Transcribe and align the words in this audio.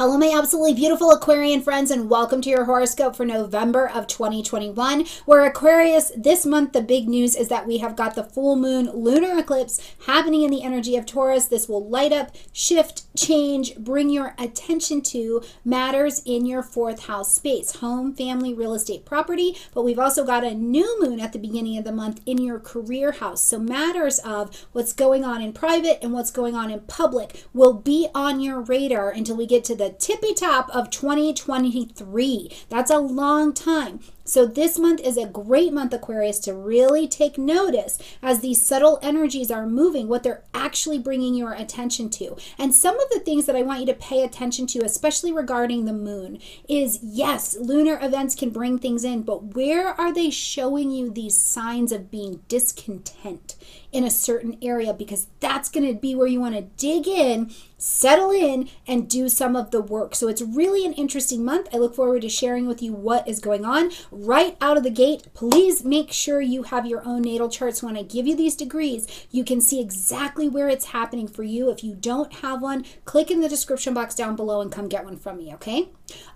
Hello, 0.00 0.16
my 0.16 0.32
absolutely 0.34 0.72
beautiful 0.72 1.10
Aquarian 1.10 1.60
friends, 1.60 1.90
and 1.90 2.08
welcome 2.08 2.40
to 2.40 2.48
your 2.48 2.64
horoscope 2.64 3.14
for 3.14 3.26
November 3.26 3.86
of 3.86 4.06
2021. 4.06 5.04
Where 5.26 5.44
Aquarius, 5.44 6.10
this 6.16 6.46
month, 6.46 6.72
the 6.72 6.80
big 6.80 7.06
news 7.06 7.36
is 7.36 7.48
that 7.48 7.66
we 7.66 7.76
have 7.76 7.96
got 7.96 8.14
the 8.14 8.24
full 8.24 8.56
moon 8.56 8.90
lunar 8.94 9.38
eclipse 9.38 9.94
happening 10.06 10.40
in 10.40 10.50
the 10.50 10.62
energy 10.62 10.96
of 10.96 11.04
Taurus. 11.04 11.48
This 11.48 11.68
will 11.68 11.86
light 11.86 12.14
up, 12.14 12.34
shift, 12.50 13.14
change, 13.14 13.76
bring 13.76 14.08
your 14.08 14.34
attention 14.38 15.02
to 15.02 15.42
matters 15.66 16.22
in 16.24 16.46
your 16.46 16.62
fourth 16.62 17.04
house 17.04 17.34
space 17.34 17.76
home, 17.76 18.14
family, 18.14 18.54
real 18.54 18.72
estate, 18.72 19.04
property. 19.04 19.54
But 19.74 19.82
we've 19.82 19.98
also 19.98 20.24
got 20.24 20.44
a 20.44 20.54
new 20.54 20.98
moon 21.02 21.20
at 21.20 21.34
the 21.34 21.38
beginning 21.38 21.76
of 21.76 21.84
the 21.84 21.92
month 21.92 22.22
in 22.24 22.38
your 22.38 22.58
career 22.58 23.12
house. 23.12 23.42
So, 23.42 23.58
matters 23.58 24.18
of 24.20 24.66
what's 24.72 24.94
going 24.94 25.26
on 25.26 25.42
in 25.42 25.52
private 25.52 25.98
and 26.02 26.14
what's 26.14 26.30
going 26.30 26.54
on 26.54 26.70
in 26.70 26.80
public 26.80 27.44
will 27.52 27.74
be 27.74 28.08
on 28.14 28.40
your 28.40 28.62
radar 28.62 29.10
until 29.10 29.36
we 29.36 29.44
get 29.44 29.62
to 29.64 29.76
the 29.76 29.89
tippy 29.92 30.34
top 30.34 30.68
of 30.70 30.90
2023. 30.90 32.50
That's 32.68 32.90
a 32.90 32.98
long 32.98 33.52
time. 33.52 34.00
So, 34.30 34.46
this 34.46 34.78
month 34.78 35.00
is 35.00 35.16
a 35.16 35.26
great 35.26 35.72
month, 35.72 35.92
Aquarius, 35.92 36.38
to 36.40 36.54
really 36.54 37.08
take 37.08 37.36
notice 37.36 37.98
as 38.22 38.38
these 38.38 38.62
subtle 38.62 39.00
energies 39.02 39.50
are 39.50 39.66
moving, 39.66 40.06
what 40.06 40.22
they're 40.22 40.44
actually 40.54 41.00
bringing 41.00 41.34
your 41.34 41.52
attention 41.52 42.08
to. 42.10 42.36
And 42.56 42.72
some 42.72 42.94
of 43.00 43.10
the 43.10 43.18
things 43.18 43.46
that 43.46 43.56
I 43.56 43.62
want 43.62 43.80
you 43.80 43.86
to 43.86 43.94
pay 43.94 44.22
attention 44.22 44.68
to, 44.68 44.84
especially 44.84 45.32
regarding 45.32 45.84
the 45.84 45.92
moon, 45.92 46.38
is 46.68 47.00
yes, 47.02 47.56
lunar 47.58 47.98
events 48.00 48.36
can 48.36 48.50
bring 48.50 48.78
things 48.78 49.02
in, 49.02 49.22
but 49.22 49.56
where 49.56 50.00
are 50.00 50.14
they 50.14 50.30
showing 50.30 50.92
you 50.92 51.10
these 51.10 51.36
signs 51.36 51.90
of 51.90 52.08
being 52.08 52.42
discontent 52.46 53.56
in 53.90 54.04
a 54.04 54.10
certain 54.10 54.58
area? 54.62 54.94
Because 54.94 55.26
that's 55.40 55.68
going 55.68 55.92
to 55.92 56.00
be 56.00 56.14
where 56.14 56.28
you 56.28 56.38
want 56.38 56.54
to 56.54 56.62
dig 56.76 57.08
in, 57.08 57.50
settle 57.78 58.30
in, 58.30 58.68
and 58.86 59.10
do 59.10 59.28
some 59.28 59.56
of 59.56 59.72
the 59.72 59.82
work. 59.82 60.14
So, 60.14 60.28
it's 60.28 60.40
really 60.40 60.86
an 60.86 60.92
interesting 60.92 61.44
month. 61.44 61.68
I 61.74 61.78
look 61.78 61.96
forward 61.96 62.22
to 62.22 62.28
sharing 62.28 62.68
with 62.68 62.80
you 62.80 62.92
what 62.92 63.26
is 63.26 63.40
going 63.40 63.64
on 63.64 63.90
right 64.20 64.56
out 64.60 64.76
of 64.76 64.82
the 64.82 64.90
gate, 64.90 65.28
please 65.34 65.84
make 65.84 66.12
sure 66.12 66.40
you 66.40 66.64
have 66.64 66.86
your 66.86 67.02
own 67.06 67.22
natal 67.22 67.48
charts. 67.48 67.82
When 67.82 67.96
I 67.96 68.02
give 68.02 68.26
you 68.26 68.36
these 68.36 68.54
degrees, 68.54 69.26
you 69.30 69.44
can 69.44 69.60
see 69.60 69.80
exactly 69.80 70.48
where 70.48 70.68
it's 70.68 70.86
happening 70.86 71.26
for 71.26 71.42
you. 71.42 71.70
If 71.70 71.82
you 71.82 71.94
don't 71.94 72.32
have 72.34 72.60
one, 72.60 72.84
click 73.04 73.30
in 73.30 73.40
the 73.40 73.48
description 73.48 73.94
box 73.94 74.14
down 74.14 74.36
below 74.36 74.60
and 74.60 74.70
come 74.70 74.88
get 74.88 75.04
one 75.04 75.16
from 75.16 75.38
me, 75.38 75.54
okay? 75.54 75.88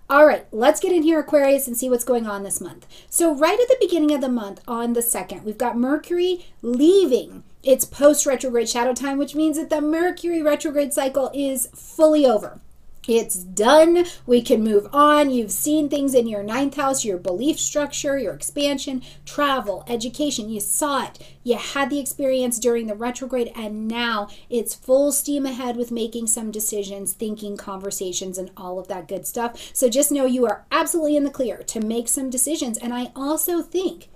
All 0.09 0.27
right, 0.27 0.47
let's 0.53 0.81
get 0.81 0.93
in 0.93 1.03
here, 1.03 1.21
Aquarius, 1.21 1.67
and 1.67 1.77
see 1.77 1.89
what's 1.89 2.05
going 2.05 2.27
on 2.27 2.43
this 2.43 2.61
month. 2.61 2.87
So, 3.09 3.35
right 3.35 3.59
at 3.59 3.69
the 3.69 3.77
beginning 3.81 4.15
of 4.15 4.21
the 4.21 4.29
month, 4.29 4.61
on 4.69 4.93
the 4.93 5.01
2nd, 5.01 5.45
we've 5.45 5.59
got 5.59 5.77
Mercury 5.77 6.47
leaving 6.63 7.43
its 7.63 7.85
post 7.85 8.27
retrograde 8.27 8.69
shadow 8.69 8.93
time, 8.93 9.19
which 9.19 9.35
means 9.35 9.57
that 9.57 9.71
the 9.71 9.81
Mercury 9.81 10.43
retrograde 10.43 10.93
cycle 10.93 11.31
is 11.35 11.69
fully 11.75 12.27
over. 12.27 12.61
It's 13.07 13.37
done. 13.37 14.07
We 14.25 14.41
can 14.41 14.63
move 14.63 14.87
on. 14.93 15.31
You've 15.31 15.51
seen 15.51 15.89
things 15.91 16.15
in 16.15 16.27
your 16.27 16.43
ninth 16.43 16.77
house, 16.77 17.05
your 17.05 17.19
belief 17.19 17.61
structure, 17.61 18.19
your 18.19 18.33
expansion, 18.33 19.03
travel, 19.27 19.85
education. 19.87 20.49
You 20.49 20.61
saw 20.61 21.07
it. 21.09 21.19
You 21.43 21.57
had 21.57 21.91
the 21.91 22.01
experience 22.01 22.59
during 22.59 22.87
the 22.87 22.95
retrograde, 22.95 23.53
and 23.55 23.87
now 23.87 24.29
it's 24.49 24.75
full 24.75 25.13
steam 25.13 25.45
ahead 25.45 25.77
with 25.77 25.93
making 25.93 26.29
some 26.29 26.51
decisions, 26.51 27.13
thinking, 27.13 27.59
conversations, 27.59 28.39
and 28.39 28.51
all 28.57 28.79
of 28.79 28.89
that 28.89 29.09
good 29.09 29.27
stuff. 29.27 29.71
So 29.75 29.91
just 29.91 30.11
know 30.11 30.25
you 30.25 30.47
are 30.47 30.65
absolutely 30.73 31.17
in 31.17 31.25
the 31.25 31.31
clear 31.31 31.59
to 31.59 31.81
make 31.81 32.09
some 32.09 32.31
decisions. 32.31 32.79
And 32.79 32.95
I 32.95 33.13
also 33.15 33.61
think, 33.61 34.09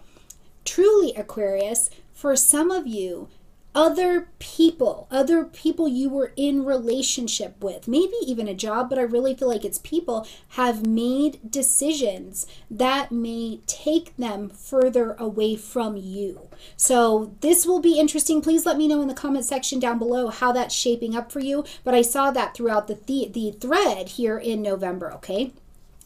truly, 0.65 1.13
Aquarius, 1.15 1.91
for 2.15 2.35
some 2.37 2.71
of 2.71 2.87
you, 2.87 3.29
other 3.75 4.29
people, 4.39 5.07
other 5.11 5.45
people 5.45 5.87
you 5.87 6.09
were 6.09 6.33
in 6.37 6.65
relationship 6.65 7.63
with, 7.63 7.87
maybe 7.87 8.15
even 8.27 8.49
a 8.49 8.55
job, 8.55 8.89
but 8.89 8.99
I 8.99 9.03
really 9.03 9.35
feel 9.35 9.49
like 9.49 9.65
it's 9.65 9.79
people 9.79 10.27
have 10.51 10.87
made 10.87 11.51
decisions 11.51 12.47
that 12.71 13.13
may 13.13 13.61
take 13.67 14.17
them 14.17 14.49
further 14.49 15.13
away 15.15 15.57
from 15.57 15.97
you. 15.97 16.49
So 16.77 17.37
this 17.41 17.67
will 17.67 17.81
be 17.81 17.99
interesting. 17.99 18.43
Please 18.43 18.67
let 18.67 18.77
me 18.77 18.89
know 18.89 19.03
in 19.03 19.09
the 19.09 19.15
comment 19.15 19.45
section 19.45 19.79
down 19.79 19.99
below 19.99 20.29
how 20.29 20.53
that's 20.53 20.75
shaping 20.75 21.17
up 21.17 21.31
for 21.31 21.41
you. 21.41 21.65
But 21.85 21.95
I 21.95 22.03
saw 22.03 22.31
that 22.33 22.55
throughout 22.55 22.87
the 22.87 22.99
the, 23.07 23.29
the 23.33 23.53
thread 23.53 24.11
here 24.11 24.39
in 24.39 24.61
November, 24.61 25.13
okay? 25.15 25.53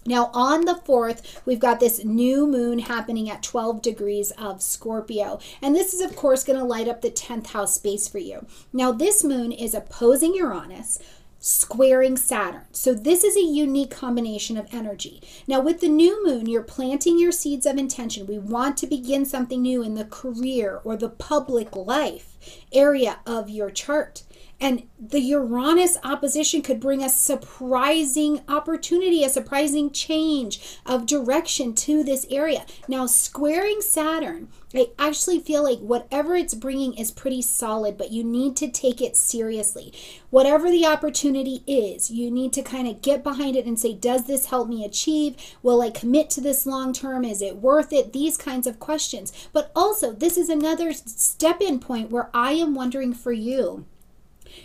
Now, 0.04 0.30
on 0.34 0.64
the 0.64 0.74
4th, 0.74 1.40
we've 1.46 1.60
got 1.60 1.78
this 1.78 2.04
new 2.04 2.46
moon 2.46 2.80
happening 2.80 3.30
at 3.30 3.42
12 3.42 3.80
degrees 3.80 4.32
of 4.32 4.60
Scorpio. 4.60 5.38
And 5.60 5.76
this 5.76 5.94
is, 5.94 6.00
of 6.00 6.16
course, 6.16 6.42
going 6.42 6.58
to 6.58 6.64
light 6.64 6.88
up 6.88 7.02
the 7.02 7.10
10th 7.10 7.48
house 7.48 7.74
space 7.74 8.08
for 8.08 8.18
you. 8.18 8.44
Now, 8.72 8.90
this 8.90 9.22
moon 9.22 9.52
is 9.52 9.74
opposing 9.74 10.34
Uranus, 10.34 10.98
squaring 11.38 12.16
Saturn. 12.16 12.62
So, 12.72 12.94
this 12.94 13.22
is 13.22 13.36
a 13.36 13.42
unique 13.42 13.92
combination 13.92 14.56
of 14.56 14.66
energy. 14.72 15.22
Now, 15.46 15.60
with 15.60 15.80
the 15.80 15.88
new 15.88 16.26
moon, 16.26 16.46
you're 16.46 16.62
planting 16.62 17.18
your 17.18 17.32
seeds 17.32 17.64
of 17.64 17.78
intention. 17.78 18.26
We 18.26 18.38
want 18.38 18.76
to 18.78 18.88
begin 18.88 19.24
something 19.24 19.62
new 19.62 19.84
in 19.84 19.94
the 19.94 20.04
career 20.04 20.80
or 20.82 20.96
the 20.96 21.10
public 21.10 21.76
life 21.76 22.31
area 22.72 23.20
of 23.26 23.48
your 23.48 23.70
chart. 23.70 24.22
And 24.62 24.84
the 24.96 25.20
Uranus 25.20 25.98
opposition 26.04 26.62
could 26.62 26.78
bring 26.78 27.02
a 27.02 27.08
surprising 27.08 28.42
opportunity, 28.46 29.24
a 29.24 29.28
surprising 29.28 29.90
change 29.90 30.78
of 30.86 31.04
direction 31.04 31.74
to 31.74 32.04
this 32.04 32.24
area. 32.30 32.64
Now, 32.86 33.06
squaring 33.06 33.80
Saturn, 33.80 34.48
I 34.74 34.90
actually 34.98 35.40
feel 35.40 35.62
like 35.62 35.80
whatever 35.80 36.36
it's 36.36 36.54
bringing 36.54 36.94
is 36.94 37.10
pretty 37.10 37.42
solid, 37.42 37.98
but 37.98 38.12
you 38.12 38.24
need 38.24 38.56
to 38.58 38.70
take 38.70 39.02
it 39.02 39.16
seriously. 39.16 39.92
Whatever 40.30 40.70
the 40.70 40.86
opportunity 40.86 41.62
is, 41.66 42.10
you 42.10 42.30
need 42.30 42.52
to 42.54 42.62
kind 42.62 42.88
of 42.88 43.02
get 43.02 43.22
behind 43.22 43.56
it 43.56 43.66
and 43.66 43.78
say, 43.78 43.92
Does 43.92 44.26
this 44.26 44.46
help 44.46 44.68
me 44.68 44.84
achieve? 44.84 45.36
Will 45.62 45.82
I 45.82 45.90
commit 45.90 46.30
to 46.30 46.40
this 46.40 46.64
long 46.64 46.92
term? 46.92 47.24
Is 47.24 47.42
it 47.42 47.56
worth 47.56 47.92
it? 47.92 48.12
These 48.12 48.38
kinds 48.38 48.66
of 48.66 48.78
questions. 48.78 49.32
But 49.52 49.72
also, 49.74 50.12
this 50.12 50.38
is 50.38 50.48
another 50.48 50.92
step 50.92 51.60
in 51.60 51.78
point 51.80 52.10
where 52.10 52.30
I 52.34 52.52
am 52.52 52.74
wondering 52.74 53.12
for 53.14 53.32
you 53.32 53.86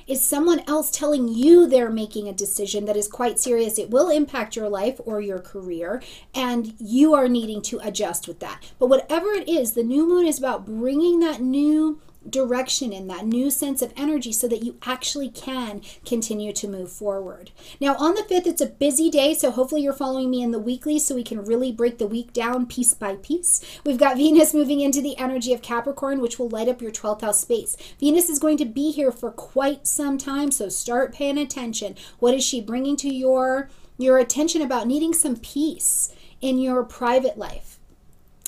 is 0.06 0.24
someone 0.24 0.62
else 0.68 0.92
telling 0.92 1.28
you 1.28 1.68
they're 1.68 1.90
making 1.90 2.28
a 2.28 2.34
decision 2.34 2.86
that 2.86 2.98
is 2.98 3.08
quite 3.08 3.40
serious. 3.40 3.78
It 3.78 3.90
will 3.90 4.10
impact 4.10 4.56
your 4.56 4.70
life 4.70 5.00
or 5.06 5.22
your 5.22 5.40
career, 5.40 6.02
and 6.34 6.74
you 6.80 7.14
are 7.14 7.30
needing 7.30 7.62
to 7.64 7.80
adjust 7.82 8.28
with 8.28 8.40
that. 8.40 8.62
But 8.80 8.88
whatever 8.88 9.32
it 9.32 9.48
is, 9.48 9.74
the 9.74 9.84
new 9.84 10.08
moon 10.08 10.26
is 10.26 10.38
about 10.38 10.66
bringing 10.66 11.20
that 11.22 11.42
new 11.42 12.02
direction 12.30 12.92
in 12.92 13.08
that 13.08 13.26
new 13.26 13.50
sense 13.50 13.82
of 13.82 13.94
energy 13.96 14.32
so 14.32 14.48
that 14.48 14.64
you 14.64 14.78
actually 14.84 15.30
can 15.30 15.82
continue 16.06 16.52
to 16.54 16.68
move 16.68 16.92
forward. 16.92 17.52
Now, 17.80 17.96
on 17.96 18.16
the 18.16 18.24
5th, 18.24 18.48
it's 18.48 18.62
a 18.62 18.68
busy 18.68 19.10
day, 19.10 19.34
so 19.34 19.52
hopefully 19.52 19.82
you're 19.82 19.94
following 19.94 20.30
me 20.30 20.42
in 20.42 20.52
the 20.52 20.60
weekly 20.60 21.00
so 21.00 21.16
we 21.16 21.24
can 21.24 21.44
really 21.44 21.72
break 21.72 21.98
the 21.98 22.08
week 22.08 22.34
down 22.34 22.66
piece 22.66 22.94
by 22.94 23.16
piece. 23.16 23.62
We've 23.86 23.98
got 23.98 24.18
Venus 24.28 24.54
moving 24.54 24.82
into 24.82 25.02
the 25.02 25.18
energy 25.18 25.54
of 25.54 25.62
Capricorn, 25.62 26.22
which 26.22 26.40
will 26.40 26.50
light 26.50 26.68
up 26.68 26.82
your 26.82 26.92
12th 26.92 27.22
house 27.22 27.42
space. 27.42 27.78
Venus 28.00 28.30
is 28.30 28.40
going 28.40 28.58
to 28.58 28.66
be 28.66 28.92
here 28.92 29.12
for 29.12 29.32
quite 29.32 29.88
some 29.88 30.18
time, 30.18 30.52
so 30.52 30.70
start 30.70 31.14
paying 31.14 31.38
attention. 31.38 31.96
What 32.20 32.34
is 32.34 32.44
she 32.44 32.62
bringing 32.62 32.96
to 32.98 33.14
your 33.14 33.70
your 34.00 34.20
attention 34.20 34.62
about 34.62 34.86
needing 34.86 35.12
some 35.12 35.36
peace 35.38 36.14
in 36.40 36.60
your 36.60 36.84
private 36.84 37.38
life? 37.38 37.80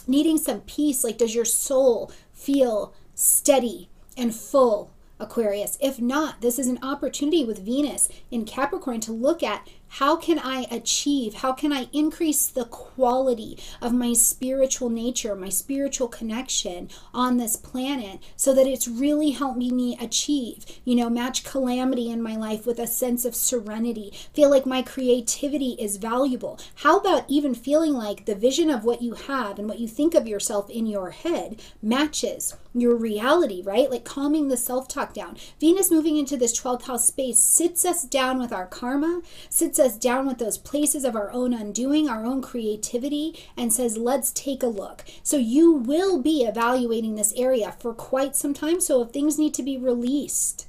Needing 0.08 0.38
some 0.38 0.62
peace, 0.62 1.04
like 1.04 1.18
does 1.18 1.36
your 1.36 1.46
soul 1.46 2.12
feel 2.34 2.94
steady, 3.19 3.90
and 4.16 4.34
full 4.34 4.91
Aquarius. 5.19 5.78
If 5.81 6.00
not, 6.00 6.40
this 6.40 6.57
is 6.57 6.68
an 6.68 6.80
opportunity 6.81 7.44
with 7.44 7.66
Venus 7.66 8.07
in 8.31 8.46
Capricorn 8.46 9.02
to 9.02 9.12
look 9.12 9.44
at 9.44 9.68
how 9.94 10.16
can 10.16 10.40
I 10.40 10.68
achieve, 10.69 11.35
how 11.35 11.52
can 11.53 11.74
I 11.74 11.90
increase 11.91 12.47
the 12.47 12.66
quality 12.66 13.57
of 13.81 13.91
my 13.91 14.13
spiritual 14.13 14.90
nature, 14.90 15.35
my 15.35 15.50
spiritual 15.50 16.07
connection 16.07 16.90
on 17.13 17.38
this 17.38 17.56
planet 17.56 18.19
so 18.35 18.53
that 18.53 18.68
it's 18.68 18.88
really 18.88 19.31
helping 19.31 19.75
me 19.75 19.97
achieve, 20.00 20.66
you 20.86 20.96
know, 20.96 21.09
match 21.09 21.44
calamity 21.44 22.12
in 22.12 22.22
my 22.22 22.36
life 22.36 22.65
with 22.68 22.80
a 22.80 22.88
sense 22.88 23.25
of 23.25 23.36
serenity, 23.36 24.13
feel 24.33 24.50
like 24.50 24.65
my 24.65 24.83
creativity 24.83 25.72
is 25.80 25.98
valuable. 25.98 26.60
How 26.75 27.00
about 27.00 27.25
even 27.27 27.56
feeling 27.56 27.94
like 27.94 28.25
the 28.25 28.36
vision 28.36 28.69
of 28.69 28.83
what 28.83 29.01
you 29.01 29.13
have 29.13 29.57
and 29.57 29.68
what 29.68 29.80
you 29.80 29.88
think 29.88 30.13
of 30.13 30.27
yourself 30.27 30.69
in 30.69 30.86
your 30.86 31.10
head 31.10 31.62
matches 31.81 32.56
your 32.74 32.95
reality, 32.95 33.62
right? 33.63 33.89
Like 33.89 34.06
calming 34.06 34.48
the 34.48 34.57
self 34.57 34.88
talk 34.88 35.13
down. 35.13 35.38
Venus 35.60 35.92
moving 35.92 36.18
into 36.18 36.38
this 36.38 36.60
12th 36.60 36.83
house 36.83 37.07
space 37.07 37.39
sits 37.39 37.86
us 37.86 38.04
down 38.04 38.39
with 38.39 38.54
our 38.54 38.68
karma, 38.68 39.21
sits 39.50 39.80
us 39.80 39.98
down 39.98 40.27
with 40.27 40.38
those 40.38 40.57
places 40.57 41.04
of 41.04 41.16
our 41.16 41.31
own 41.31 41.54
undoing, 41.54 42.07
our 42.07 42.25
own 42.25 42.42
creativity, 42.42 43.36
and 43.57 43.74
says, 43.74 43.98
let's 43.98 44.31
take 44.31 44.63
a 44.63 44.68
look. 44.68 45.04
So 45.24 45.38
you 45.38 45.71
will 45.71 46.21
be 46.21 46.44
evaluating 46.44 47.16
this 47.16 47.33
area 47.36 47.75
for 47.80 47.94
quite 47.94 48.36
some 48.36 48.54
time. 48.54 48.81
So 48.81 49.01
if 49.01 49.10
things 49.10 49.39
need 49.39 49.54
to 49.56 49.63
be 49.63 49.77
released, 49.77 50.68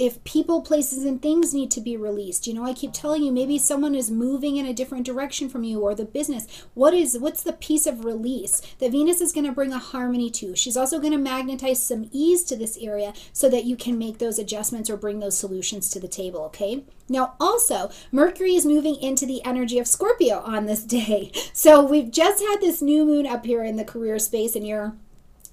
if 0.00 0.24
people, 0.24 0.62
places, 0.62 1.04
and 1.04 1.20
things 1.20 1.52
need 1.52 1.70
to 1.70 1.80
be 1.80 1.94
released. 1.94 2.46
You 2.46 2.54
know, 2.54 2.64
I 2.64 2.72
keep 2.72 2.94
telling 2.94 3.22
you 3.22 3.30
maybe 3.30 3.58
someone 3.58 3.94
is 3.94 4.10
moving 4.10 4.56
in 4.56 4.64
a 4.64 4.72
different 4.72 5.04
direction 5.04 5.50
from 5.50 5.62
you 5.62 5.80
or 5.80 5.94
the 5.94 6.06
business. 6.06 6.46
What 6.72 6.94
is 6.94 7.18
what's 7.18 7.42
the 7.42 7.52
piece 7.52 7.86
of 7.86 8.06
release 8.06 8.62
that 8.78 8.92
Venus 8.92 9.20
is 9.20 9.32
going 9.32 9.44
to 9.44 9.52
bring 9.52 9.74
a 9.74 9.78
harmony 9.78 10.30
to? 10.30 10.56
She's 10.56 10.76
also 10.76 11.00
going 11.00 11.12
to 11.12 11.18
magnetize 11.18 11.82
some 11.82 12.08
ease 12.12 12.44
to 12.44 12.56
this 12.56 12.78
area 12.80 13.12
so 13.34 13.50
that 13.50 13.66
you 13.66 13.76
can 13.76 13.98
make 13.98 14.16
those 14.16 14.38
adjustments 14.38 14.88
or 14.88 14.96
bring 14.96 15.20
those 15.20 15.36
solutions 15.36 15.90
to 15.90 16.00
the 16.00 16.08
table, 16.08 16.44
okay? 16.44 16.82
Now, 17.06 17.34
also, 17.38 17.90
Mercury 18.10 18.54
is 18.54 18.64
moving 18.64 18.94
into 18.94 19.26
the 19.26 19.44
energy 19.44 19.78
of 19.78 19.86
Scorpio 19.86 20.40
on 20.40 20.64
this 20.64 20.82
day. 20.98 21.30
So, 21.52 21.84
we've 21.84 22.10
just 22.10 22.42
had 22.42 22.62
this 22.62 22.80
new 22.80 23.04
moon 23.04 23.26
up 23.26 23.44
here 23.44 23.62
in 23.62 23.76
the 23.76 23.84
career 23.84 24.18
space, 24.18 24.56
and 24.56 24.66
you're 24.66 24.94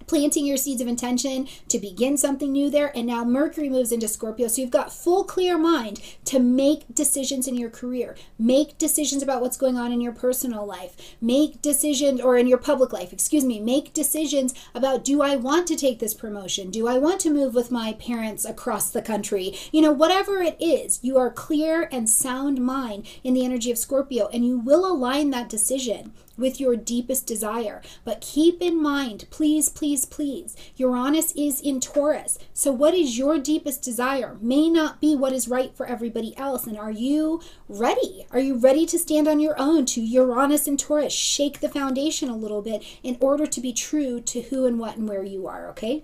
planting 0.08 0.46
your 0.46 0.58
seeds 0.58 0.82
of 0.82 0.88
intention 0.88 1.48
to 1.68 1.80
begin 1.80 2.18
something 2.18 2.52
new 2.52 2.70
there. 2.70 2.92
And 2.96 3.08
now 3.08 3.24
Mercury 3.24 3.70
moves 3.70 3.92
into 3.92 4.08
Scorpio. 4.08 4.48
So 4.48 4.62
you've 4.62 4.72
got 4.72 4.94
full 4.94 5.24
clear 5.24 5.58
mind 5.58 6.02
to 6.26 6.40
make 6.40 6.94
decisions 6.94 7.48
in 7.48 7.56
your 7.56 7.70
career, 7.70 8.16
make 8.40 8.78
decisions 8.78 9.22
about 9.22 9.42
what's 9.42 9.58
going 9.58 9.78
on 9.78 9.92
in 9.92 10.02
your 10.02 10.14
personal 10.14 10.66
life, 10.66 11.16
make 11.22 11.62
decisions, 11.62 12.22
or 12.22 12.38
in 12.38 12.48
your 12.48 12.58
public 12.58 12.94
life, 12.94 13.14
excuse 13.14 13.44
me, 13.44 13.60
make 13.60 13.94
decisions 13.94 14.54
about 14.74 15.04
do 15.04 15.22
I 15.22 15.36
want 15.36 15.68
to 15.68 15.76
take 15.76 16.00
this 16.00 16.14
promotion? 16.14 16.72
Do 16.72 16.88
I 16.88 16.98
want 16.98 17.20
to 17.22 17.30
move 17.30 17.54
with 17.54 17.72
my 17.72 17.94
parents 17.94 18.46
across 18.46 18.90
the 18.90 19.02
country? 19.02 19.58
You 19.72 19.82
know, 19.82 19.92
whatever 19.92 20.42
it 20.42 20.56
is, 20.60 21.00
you 21.02 21.18
are 21.18 21.30
clear 21.30 21.90
and 21.92 22.10
sound 22.10 22.64
mind 22.64 23.08
in 23.24 23.34
the 23.34 23.46
energy 23.46 23.72
of 23.72 23.78
Scorpio, 23.78 24.28
and 24.34 24.46
you 24.46 24.58
will 24.58 24.86
align 24.86 25.30
that 25.32 25.50
decision 25.50 26.14
with 26.38 26.60
your 26.60 26.76
deepest 26.76 27.26
desire. 27.26 27.82
But 28.06 28.22
keep 28.22 28.62
in 28.62 28.82
mind, 28.82 29.26
please, 29.30 29.70
please, 29.70 30.06
please, 30.06 30.56
Uranus 30.76 31.32
is 31.34 31.60
in 31.60 31.80
Taurus. 31.80 32.38
So, 32.54 32.72
what 32.72 32.94
is 32.94 33.18
your 33.18 33.38
deepest 33.40 33.82
desire 33.82 34.38
may 34.42 34.70
not 34.70 35.02
be 35.02 35.16
what 35.16 35.34
is 35.34 35.48
right 35.48 35.76
for 35.76 35.86
everybody 35.86 36.36
else. 36.38 36.66
And 36.68 36.78
are 36.78 36.92
you 36.92 37.42
ready? 37.68 38.26
Are 38.32 38.40
you 38.40 38.56
ready 38.56 38.86
to 38.86 39.00
stand 39.00 39.28
on 39.28 39.40
your 39.40 39.60
own 39.60 39.86
to 39.88 40.02
Uranus 40.02 40.68
and 40.68 40.80
Taurus? 40.80 41.14
Shake 41.14 41.60
the 41.60 41.70
foundation 41.70 42.30
a 42.30 42.36
little 42.36 42.62
bit 42.62 42.84
in 43.04 43.18
order 43.20 43.46
to 43.46 43.62
be 43.62 43.74
true 43.74 44.20
to 44.22 44.42
who 44.42 44.66
and 44.66 44.80
what 44.80 44.98
and 44.98 45.08
where 45.08 45.24
you 45.24 45.48
are, 45.48 45.68
okay? 45.70 46.04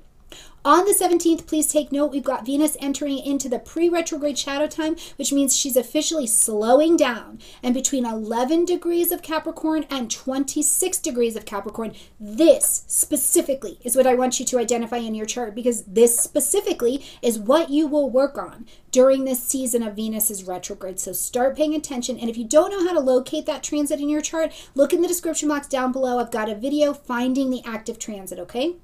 On 0.65 0.85
the 0.85 0.93
17th, 0.93 1.45
please 1.45 1.69
take 1.69 1.91
note, 1.91 2.13
we've 2.13 2.23
got 2.23 2.45
Venus 2.45 2.77
entering 2.79 3.17
into 3.17 3.49
the 3.49 3.59
pre 3.59 3.89
retrograde 3.89 4.37
shadow 4.37 4.65
time, 4.65 4.95
which 5.17 5.33
means 5.33 5.57
she's 5.57 5.75
officially 5.75 6.25
slowing 6.25 6.95
down. 6.95 7.39
And 7.61 7.73
between 7.73 8.05
11 8.05 8.63
degrees 8.63 9.11
of 9.11 9.21
Capricorn 9.21 9.85
and 9.89 10.09
26 10.09 10.99
degrees 10.99 11.35
of 11.35 11.43
Capricorn, 11.43 11.93
this 12.17 12.85
specifically 12.87 13.77
is 13.83 13.97
what 13.97 14.07
I 14.07 14.15
want 14.15 14.39
you 14.39 14.45
to 14.45 14.57
identify 14.57 14.97
in 14.97 15.15
your 15.15 15.25
chart 15.25 15.53
because 15.53 15.83
this 15.83 16.17
specifically 16.17 17.05
is 17.21 17.37
what 17.37 17.69
you 17.69 17.85
will 17.85 18.09
work 18.09 18.37
on 18.37 18.65
during 18.89 19.25
this 19.25 19.43
season 19.43 19.83
of 19.83 19.97
Venus's 19.97 20.45
retrograde. 20.45 20.97
So 20.97 21.11
start 21.11 21.57
paying 21.57 21.75
attention. 21.75 22.17
And 22.17 22.29
if 22.29 22.37
you 22.37 22.45
don't 22.45 22.71
know 22.71 22.87
how 22.87 22.93
to 22.93 23.01
locate 23.01 23.45
that 23.47 23.63
transit 23.63 23.99
in 23.99 24.07
your 24.07 24.21
chart, 24.21 24.53
look 24.75 24.93
in 24.93 25.01
the 25.01 25.09
description 25.09 25.49
box 25.49 25.67
down 25.67 25.91
below. 25.91 26.19
I've 26.19 26.31
got 26.31 26.49
a 26.49 26.55
video 26.55 26.93
finding 26.93 27.49
the 27.49 27.63
active 27.65 27.99
transit, 27.99 28.39
okay? 28.39 28.77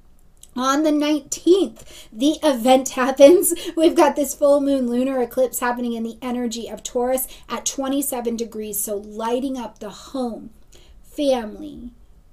On 0.60 0.84
the 0.84 0.92
19th, 0.92 2.08
the 2.12 2.38
event 2.44 2.90
happens. 3.00 3.54
We've 3.78 3.96
got 3.96 4.16
this 4.16 4.36
full 4.36 4.60
moon 4.60 4.90
lunar 4.90 5.22
eclipse 5.22 5.60
happening 5.60 5.94
in 5.94 6.04
the 6.04 6.18
energy 6.22 6.68
of 6.68 6.84
Taurus 6.84 7.28
at 7.48 7.66
27 7.66 8.36
degrees. 8.36 8.84
So, 8.84 8.98
lighting 8.98 9.58
up 9.58 9.80
the 9.80 9.90
home, 9.90 10.50
family, 11.02 11.92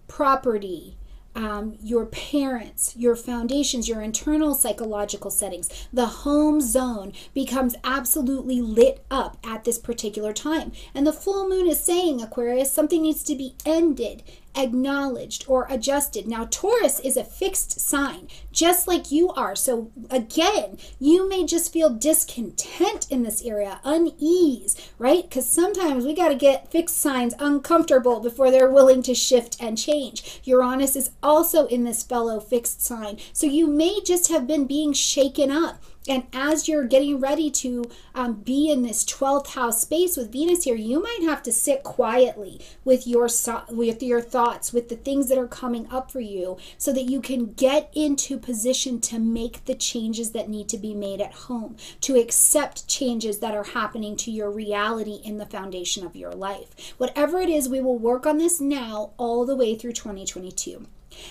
property, 0.09 0.97
um, 1.37 1.77
your 1.83 2.07
parents, 2.07 2.97
your 2.97 3.15
foundations, 3.15 3.89
your 3.89 4.01
internal 4.01 4.55
psychological 4.55 5.31
settings. 5.31 5.69
The 5.93 6.07
home 6.07 6.63
zone 6.63 7.13
becomes 7.35 7.77
absolutely 7.85 8.61
lit 8.63 9.05
up 9.11 9.37
at 9.45 9.65
this 9.65 9.79
particular 9.79 10.33
time. 10.33 10.73
And 10.95 11.07
the 11.07 11.13
full 11.13 11.47
moon 11.49 11.69
is 11.69 11.79
saying, 11.79 12.23
Aquarius, 12.23 12.73
something 12.73 13.03
needs 13.03 13.23
to 13.25 13.37
be 13.37 13.55
ended 13.67 14.23
acknowledged 14.57 15.45
or 15.47 15.67
adjusted. 15.71 16.27
Now, 16.27 16.47
Taurus 16.51 17.01
is 17.01 17.17
a 17.17 17.25
fixed 17.25 17.81
sign, 17.81 18.29
just 18.53 18.89
like 18.89 19.13
you 19.13 19.31
are. 19.31 19.55
So, 19.55 19.91
again, 20.11 20.79
you 20.99 21.29
may 21.29 21.45
just 21.45 21.73
feel 21.73 21.91
discontent 21.91 23.07
in 23.11 23.23
this 23.23 23.43
area, 23.43 23.81
unease, 23.85 24.77
right? 24.99 25.29
Because 25.29 25.49
sometimes 25.49 26.05
we 26.05 26.15
got 26.15 26.29
to 26.29 26.35
get 26.35 26.71
fixed 26.71 26.99
signs 26.99 27.35
uncomfortable 27.39 28.21
before 28.21 28.51
they're 28.51 28.71
willing 28.71 29.03
to 29.03 29.15
shift 29.15 29.57
and 29.61 29.77
change. 29.79 30.41
Uranus 30.45 30.97
is 30.97 31.11
also 31.23 31.67
in 31.67 31.85
this 31.85 32.03
fellow 32.03 32.41
fixed 32.41 32.83
sign. 32.83 33.19
So, 33.33 33.47
you 33.47 33.67
may 33.67 34.01
just 34.01 34.29
have 34.29 34.47
been 34.47 34.67
being 34.67 34.93
shaken 34.93 35.51
up 35.51 35.83
and 36.09 36.27
as 36.33 36.69
you're 36.69 36.85
getting 36.85 37.21
ready 37.21 37.51
to 37.51 37.85
um, 38.15 38.35
be 38.35 38.71
in 38.71 38.83
this 38.83 39.05
12th 39.05 39.49
house 39.49 39.81
space 39.83 40.17
with 40.17 40.33
Venus 40.33 40.65
here, 40.65 40.77
you 40.77 41.03
might 41.03 41.21
have 41.23 41.43
to 41.45 41.53
sit 41.53 41.83
quietly 41.83 42.61
with 42.85 43.07
your 43.07 43.29
with 43.71 44.03
your 44.03 44.21
thoughts, 44.21 44.73
with 44.73 44.89
the 44.89 44.97
things 44.97 45.29
that 45.29 45.39
are 45.39 45.49
coming 45.49 45.87
up 45.91 46.11
for 46.11 46.21
you, 46.21 46.57
so 46.79 46.93
that 46.93 47.11
you 47.11 47.21
can 47.21 47.53
get 47.53 47.91
into 47.95 48.39
position 48.39 49.01
to 49.01 49.19
make 49.19 49.65
the 49.65 49.75
changes 49.75 50.33
that 50.33 50.49
need 50.49 50.69
to 50.69 50.79
be 50.79 50.95
made 50.95 51.21
at 51.21 51.33
home, 51.33 51.77
to 52.01 52.17
accept 52.17 52.89
changes 52.89 53.39
that 53.41 53.55
are 53.55 53.65
happening 53.65 54.17
to 54.17 54.31
your 54.31 54.51
reality 54.51 55.21
in 55.25 55.39
the 55.39 55.47
foundation 55.47 56.07
of 56.07 56.17
your 56.17 56.33
life. 56.33 56.95
Whatever 56.99 57.41
it 57.41 57.49
is, 57.49 57.69
we 57.69 57.81
will 57.81 57.99
work 57.99 58.27
on 58.27 58.39
this 58.39 58.61
now 58.61 59.11
all 59.17 59.45
the 59.45 59.57
way 59.57 59.75
through 59.75 59.93
2022. 59.93 60.87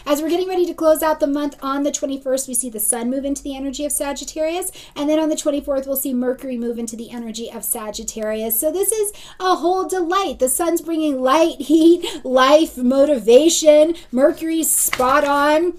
As 0.05 0.21
we're 0.21 0.29
getting 0.29 0.47
ready 0.47 0.65
to 0.65 0.73
close 0.73 1.01
out 1.01 1.19
the 1.19 1.27
month 1.27 1.57
on 1.61 1.83
the 1.83 1.91
21st, 1.91 2.47
we 2.47 2.53
see 2.53 2.69
the 2.69 2.79
sun 2.79 3.09
move 3.09 3.25
into 3.25 3.43
the 3.43 3.55
energy 3.55 3.85
of 3.85 3.91
Sagittarius. 3.91 4.71
And 4.95 5.09
then 5.09 5.19
on 5.19 5.29
the 5.29 5.35
24th, 5.35 5.87
we'll 5.87 5.95
see 5.95 6.13
Mercury 6.13 6.57
move 6.57 6.77
into 6.77 6.95
the 6.95 7.11
energy 7.11 7.51
of 7.51 7.63
Sagittarius. 7.63 8.59
So 8.59 8.71
this 8.71 8.91
is 8.91 9.11
a 9.39 9.55
whole 9.55 9.87
delight. 9.87 10.39
The 10.39 10.49
sun's 10.49 10.81
bringing 10.81 11.21
light, 11.21 11.61
heat, 11.61 12.23
life, 12.23 12.77
motivation. 12.77 13.95
Mercury's 14.11 14.71
spot 14.71 15.23
on 15.23 15.77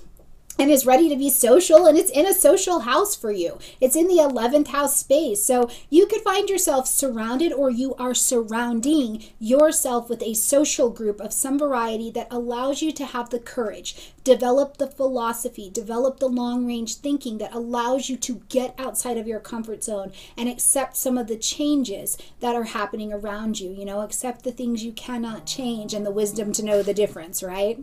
and 0.59 0.71
is 0.71 0.87
ready 0.87 1.09
to 1.09 1.17
be 1.17 1.31
social 1.31 1.87
and 1.87 1.99
it's 1.99 2.11
in 2.11 2.27
a 2.27 2.33
social 2.33 2.81
house 2.81 3.15
for 3.15 3.31
you. 3.31 3.59
It's 3.81 3.97
in 3.97 4.09
the 4.09 4.15
11th 4.15 4.69
house 4.69 4.97
space. 4.97 5.45
So 5.45 5.69
you 5.91 6.07
could 6.07 6.23
find 6.23 6.49
yourself 6.49 6.87
surrounded 6.87 7.53
or 7.53 7.71
you 7.71 7.95
are 7.97 8.15
surrounding 8.15 9.25
yourself 9.39 10.09
with 10.09 10.23
a 10.23 10.35
social 10.35 10.91
group 10.91 11.21
of 11.21 11.33
some 11.33 11.59
variety 11.59 12.11
that 12.13 12.29
allows 12.31 12.83
you 12.83 12.93
to 12.93 13.07
have 13.07 13.31
the 13.31 13.39
courage, 13.39 14.15
develop 14.27 14.79
the 14.79 14.89
philosophy, 14.89 15.71
develop 15.71 16.19
the 16.19 16.29
long 16.29 16.67
range 16.67 16.97
thinking 16.97 17.39
that 17.39 17.55
allows 17.55 18.11
you 18.11 18.17
to 18.17 18.43
get 18.49 18.75
outside 18.77 19.17
of 19.17 19.29
your 19.29 19.39
comfort 19.39 19.85
zone 19.85 20.11
and 20.37 20.49
accept 20.49 20.97
some 20.97 21.17
of 21.17 21.29
the 21.29 21.37
changes 21.37 22.19
that 22.41 22.57
are 22.57 22.65
happening 22.65 23.13
around 23.13 23.61
you. 23.61 23.71
You 23.71 23.85
know, 23.85 24.01
accept 24.01 24.43
the 24.43 24.51
things 24.51 24.83
you 24.83 24.91
cannot 24.91 25.47
change 25.47 25.95
and 25.95 26.05
the 26.05 26.11
wisdom 26.11 26.53
to 26.55 26.65
know 26.65 26.83
the 26.83 26.93
difference, 26.93 27.41
right? 27.41 27.79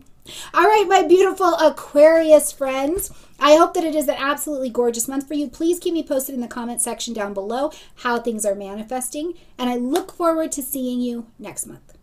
All 0.54 0.66
right, 0.66 0.86
my 0.86 1.04
beautiful 1.04 1.56
Aquarius 1.56 2.52
friends. 2.52 3.10
I 3.40 3.56
hope 3.56 3.74
that 3.76 3.86
it 3.86 3.96
is 3.96 4.10
an 4.10 4.16
absolutely 4.18 4.70
gorgeous 4.70 5.08
month 5.08 5.26
for 5.26 5.36
you. 5.36 5.48
Please 5.48 5.80
keep 5.80 5.94
me 5.94 6.04
posted 6.04 6.36
in 6.36 6.42
the 6.42 6.48
comment 6.50 6.82
section 6.82 7.14
down 7.14 7.34
below 7.34 7.72
how 7.96 8.20
things 8.20 8.46
are 8.46 8.56
manifesting. 8.56 9.36
And 9.58 9.70
I 9.70 9.78
look 9.78 10.12
forward 10.12 10.52
to 10.54 10.62
seeing 10.62 11.00
you 11.00 11.28
next 11.40 11.68
month. 11.68 11.98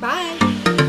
Bye. 0.00 0.83